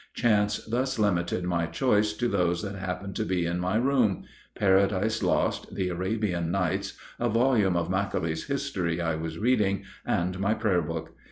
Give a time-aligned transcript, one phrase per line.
[0.15, 4.23] Chance thus limited my choice to those that happened to be in my room
[4.55, 10.55] "Paradise Lost," the "Arabian Nights," a volume of Macaulay's History I was reading, and my
[10.55, 11.11] prayer book.